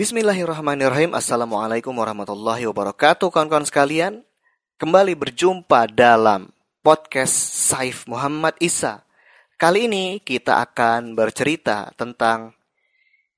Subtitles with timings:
[0.00, 1.12] Bismillahirrahmanirrahim.
[1.12, 3.28] Assalamualaikum warahmatullahi wabarakatuh.
[3.28, 4.24] Kawan-kawan sekalian,
[4.80, 6.48] kembali berjumpa dalam
[6.80, 9.04] podcast Saif Muhammad Isa.
[9.60, 12.56] Kali ini kita akan bercerita tentang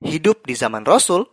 [0.07, 1.27] hidup di zaman Rasul.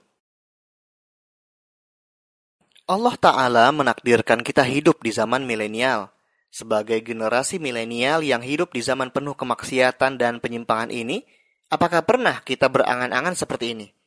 [2.90, 6.10] Allah Ta'ala menakdirkan kita hidup di zaman milenial.
[6.50, 11.22] Sebagai generasi milenial yang hidup di zaman penuh kemaksiatan dan penyimpangan ini,
[11.70, 13.99] apakah pernah kita berangan-angan seperti ini?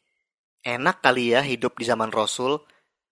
[0.64, 2.64] Enak kali ya hidup di zaman Rasul,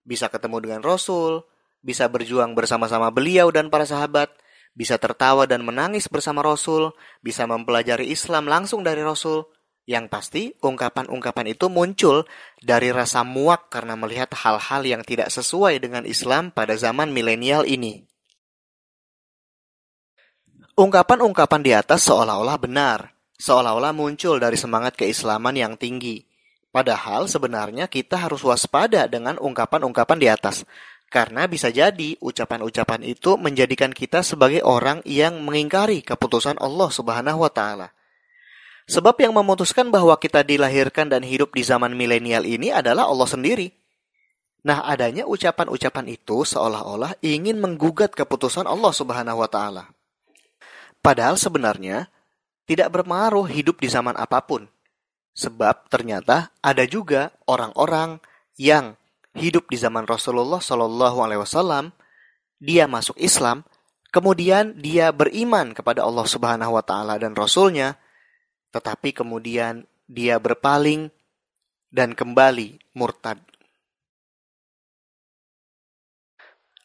[0.07, 1.43] bisa ketemu dengan Rasul,
[1.83, 4.31] bisa berjuang bersama-sama beliau dan para sahabat,
[4.71, 9.43] bisa tertawa dan menangis bersama Rasul, bisa mempelajari Islam langsung dari Rasul.
[9.83, 12.23] Yang pasti, ungkapan-ungkapan itu muncul
[12.63, 18.07] dari rasa muak karena melihat hal-hal yang tidak sesuai dengan Islam pada zaman milenial ini.
[20.79, 26.30] Ungkapan-ungkapan di atas seolah-olah benar, seolah-olah muncul dari semangat keislaman yang tinggi.
[26.71, 30.63] Padahal sebenarnya kita harus waspada dengan ungkapan-ungkapan di atas.
[31.11, 37.51] Karena bisa jadi ucapan-ucapan itu menjadikan kita sebagai orang yang mengingkari keputusan Allah Subhanahu wa
[37.51, 37.91] taala.
[38.87, 43.67] Sebab yang memutuskan bahwa kita dilahirkan dan hidup di zaman milenial ini adalah Allah sendiri.
[44.63, 49.91] Nah, adanya ucapan-ucapan itu seolah-olah ingin menggugat keputusan Allah Subhanahu wa taala.
[51.03, 52.07] Padahal sebenarnya
[52.63, 54.71] tidak berpengaruh hidup di zaman apa pun.
[55.31, 58.19] Sebab ternyata ada juga orang-orang
[58.59, 58.99] yang
[59.35, 61.95] hidup di zaman Rasulullah Shallallahu Alaihi Wasallam,
[62.59, 63.63] dia masuk Islam,
[64.11, 67.95] kemudian dia beriman kepada Allah Subhanahu Wa Taala dan Rasulnya,
[68.75, 71.07] tetapi kemudian dia berpaling
[71.91, 73.39] dan kembali murtad.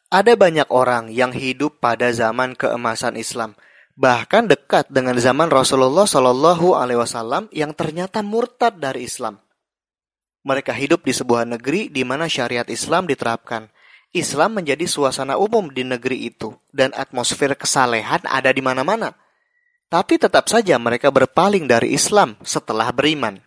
[0.07, 3.59] Ada banyak orang yang hidup pada zaman keemasan Islam,
[3.97, 9.41] bahkan dekat dengan zaman Rasulullah Shallallahu Alaihi Wasallam yang ternyata murtad dari Islam.
[10.45, 13.67] Mereka hidup di sebuah negeri di mana syariat Islam diterapkan.
[14.15, 19.11] Islam menjadi suasana umum di negeri itu dan atmosfer kesalehan ada di mana-mana.
[19.91, 23.43] Tapi tetap saja mereka berpaling dari Islam setelah beriman.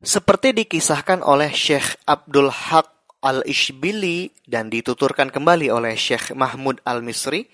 [0.00, 2.88] Seperti dikisahkan oleh Syekh Abdul Haq
[3.20, 7.52] Al-Ishbili dan dituturkan kembali oleh Syekh Mahmud Al-Misri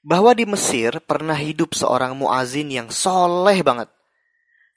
[0.00, 3.88] bahwa di Mesir pernah hidup seorang muazin yang soleh banget.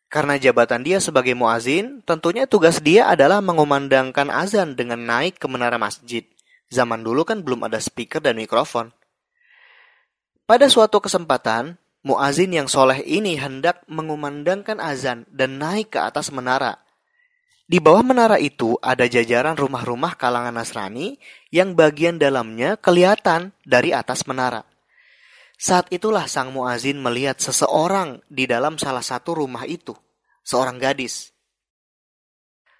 [0.07, 5.75] Karena jabatan dia sebagai muazin, tentunya tugas dia adalah mengumandangkan azan dengan naik ke menara
[5.75, 6.23] masjid.
[6.71, 8.91] Zaman dulu kan belum ada speaker dan mikrofon.
[10.47, 11.75] Pada suatu kesempatan,
[12.07, 16.86] muazin yang soleh ini hendak mengumandangkan azan dan naik ke atas menara
[17.67, 21.19] di bawah menara itu ada jajaran rumah-rumah kalangan Nasrani
[21.51, 24.63] yang bagian dalamnya kelihatan dari atas menara.
[25.59, 29.91] Saat itulah sang muazin melihat seseorang di dalam salah satu rumah itu,
[30.47, 31.35] seorang gadis.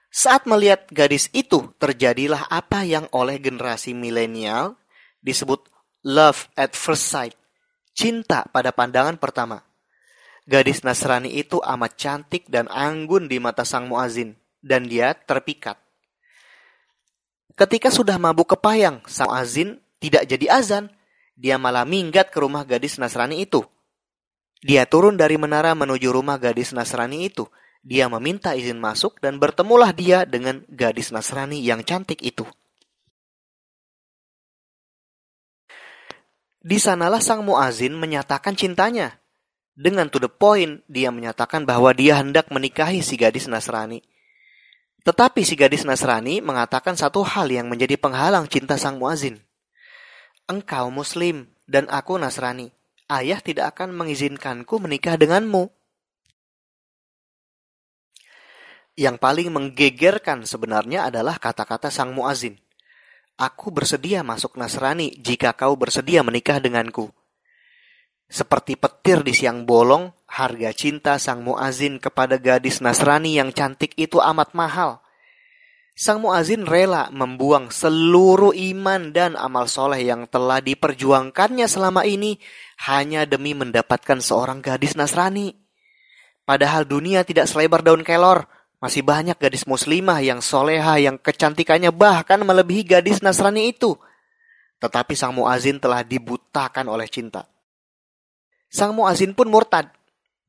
[0.07, 4.79] Saat melihat gadis itu, terjadilah apa yang oleh generasi milenial
[5.19, 5.67] disebut
[6.07, 7.35] love at first sight,
[7.91, 9.67] cinta pada pandangan pertama.
[10.47, 14.31] Gadis Nasrani itu amat cantik dan anggun di mata sang muazin
[14.61, 15.77] dan dia terpikat.
[17.57, 20.93] Ketika sudah mabuk kepayang, sang azin tidak jadi azan.
[21.37, 23.61] Dia malah minggat ke rumah gadis Nasrani itu.
[24.61, 27.45] Dia turun dari menara menuju rumah gadis Nasrani itu.
[27.85, 32.45] Dia meminta izin masuk dan bertemulah dia dengan gadis Nasrani yang cantik itu.
[36.67, 39.21] Di sanalah sang muazin menyatakan cintanya.
[39.77, 44.01] Dengan to the point, dia menyatakan bahwa dia hendak menikahi si gadis Nasrani.
[45.07, 49.39] Tetapi si gadis Nasrani mengatakan satu hal yang menjadi penghalang cinta sang muazin.
[50.51, 52.75] Engkau muslim dan aku Nasrani.
[53.07, 55.71] Ayah tidak akan mengizinkanku menikah denganmu.
[58.99, 62.59] Yang paling menggegerkan sebenarnya adalah kata-kata sang muazin.
[63.39, 67.07] Aku bersedia masuk Nasrani jika kau bersedia menikah denganku.
[68.27, 74.19] Seperti petir di siang bolong, harga cinta sang muazin kepada gadis Nasrani yang cantik itu
[74.19, 74.99] amat mahal.
[75.97, 82.37] Sang muazin rela membuang seluruh iman dan amal soleh yang telah diperjuangkannya selama ini
[82.85, 85.57] hanya demi mendapatkan seorang gadis Nasrani.
[86.45, 88.45] Padahal dunia tidak selebar daun kelor,
[88.77, 93.97] masih banyak gadis muslimah yang soleha yang kecantikannya bahkan melebihi gadis Nasrani itu.
[94.77, 97.56] Tetapi sang muazin telah dibutakan oleh cinta.
[98.67, 99.89] Sang muazin pun murtad.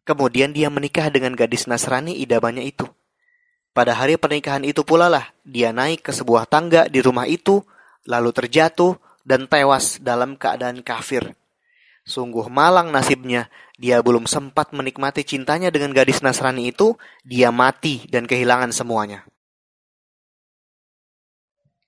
[0.02, 2.88] Kemudian dia menikah dengan gadis Nasrani idamannya itu.
[3.76, 7.62] Pada hari pernikahan itu pula lah dia naik ke sebuah tangga di rumah itu,
[8.08, 11.36] lalu terjatuh dan tewas dalam keadaan kafir.
[12.08, 18.24] Sungguh malang nasibnya, dia belum sempat menikmati cintanya dengan gadis Nasrani itu, dia mati dan
[18.24, 19.28] kehilangan semuanya.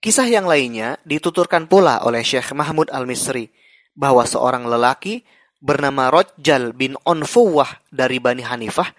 [0.04, 3.48] Kisah yang lainnya dituturkan pula oleh Syekh Mahmud Al-Misri,
[3.96, 5.24] bahwa seorang lelaki
[5.60, 8.90] bernama Rojal bin Onfuwah dari Bani Hanifah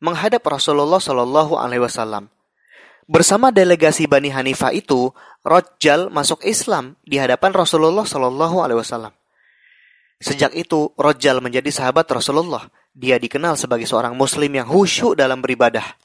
[0.00, 2.28] menghadap Rasulullah Shallallahu Alaihi Wasallam.
[3.10, 5.10] Bersama delegasi Bani Hanifah itu,
[5.42, 9.12] Rojal masuk Islam di hadapan Rasulullah Shallallahu Alaihi Wasallam.
[10.20, 12.68] Sejak itu, Rojal menjadi sahabat Rasulullah.
[12.92, 15.96] Dia dikenal sebagai seorang muslim yang khusyuk dalam beribadah.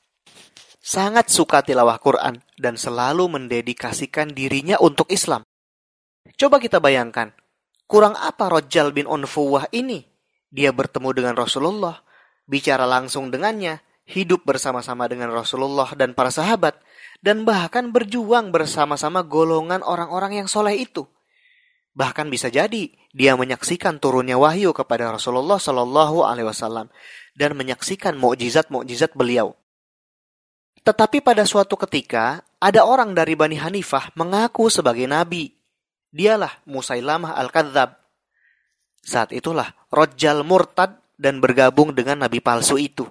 [0.80, 5.44] Sangat suka tilawah Quran dan selalu mendedikasikan dirinya untuk Islam.
[6.38, 7.34] Coba kita bayangkan,
[7.86, 10.06] kurang apa Rojal bin Unfuwah ini?
[10.50, 12.02] Dia bertemu dengan Rasulullah,
[12.46, 16.78] bicara langsung dengannya, hidup bersama-sama dengan Rasulullah dan para sahabat,
[17.26, 21.10] dan bahkan berjuang bersama-sama golongan orang-orang yang soleh itu.
[21.96, 26.92] Bahkan bisa jadi dia menyaksikan turunnya wahyu kepada Rasulullah Shallallahu Alaihi Wasallam
[27.40, 29.56] dan menyaksikan mukjizat-mukjizat beliau.
[30.84, 35.55] Tetapi pada suatu ketika ada orang dari Bani Hanifah mengaku sebagai nabi.
[36.16, 38.00] Dialah Musailamah al-Kadzab.
[39.04, 43.04] Saat itulah Rojal murtad dan bergabung dengan nabi palsu itu.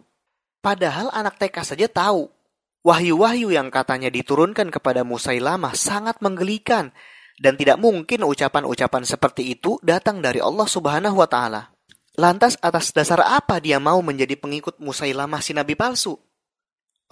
[0.64, 2.32] Padahal anak TK saja tahu
[2.80, 6.96] wahyu-wahyu yang katanya diturunkan kepada Musailamah sangat menggelikan
[7.36, 11.76] dan tidak mungkin ucapan-ucapan seperti itu datang dari Allah Subhanahu wa taala.
[12.16, 16.16] Lantas atas dasar apa dia mau menjadi pengikut Musailamah si nabi palsu?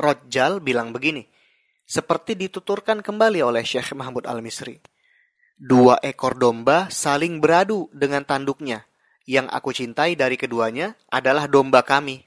[0.00, 1.28] Rojal bilang begini,
[1.84, 4.91] seperti dituturkan kembali oleh Syekh Mahmud Al-Misri.
[5.60, 8.84] Dua ekor domba saling beradu dengan tanduknya.
[9.28, 12.26] Yang aku cintai dari keduanya adalah domba kami.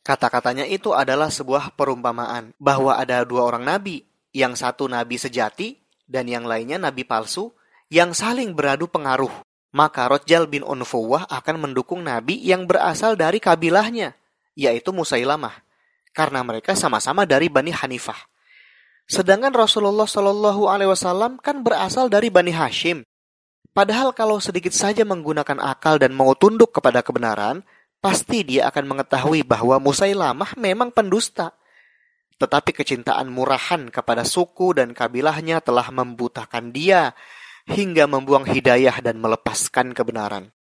[0.00, 5.76] Kata-katanya itu adalah sebuah perumpamaan bahwa ada dua orang nabi, yang satu nabi sejati
[6.06, 7.52] dan yang lainnya nabi palsu
[7.90, 9.30] yang saling beradu pengaruh.
[9.70, 14.18] Maka Rojal bin Unfuwah akan mendukung nabi yang berasal dari kabilahnya,
[14.58, 15.62] yaitu Musailamah,
[16.10, 18.18] karena mereka sama-sama dari Bani Hanifah.
[19.10, 23.02] Sedangkan Rasulullah Shallallahu Alaihi Wasallam kan berasal dari Bani Hashim.
[23.74, 27.66] Padahal kalau sedikit saja menggunakan akal dan mau tunduk kepada kebenaran,
[27.98, 31.58] pasti dia akan mengetahui bahwa Musailamah memang pendusta.
[32.38, 37.10] Tetapi kecintaan murahan kepada suku dan kabilahnya telah membutakan dia
[37.66, 40.54] hingga membuang hidayah dan melepaskan kebenaran.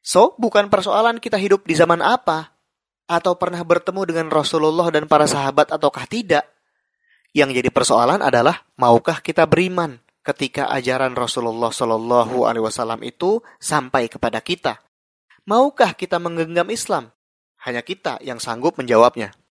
[0.00, 2.56] So, bukan persoalan kita hidup di zaman apa,
[3.04, 6.48] atau pernah bertemu dengan Rasulullah dan para sahabat ataukah tidak.
[7.30, 14.10] Yang jadi persoalan adalah maukah kita beriman ketika ajaran Rasulullah Shallallahu Alaihi Wasallam itu sampai
[14.10, 14.82] kepada kita.
[15.46, 17.14] Maukah kita menggenggam Islam?
[17.62, 19.30] Hanya kita yang sanggup menjawabnya.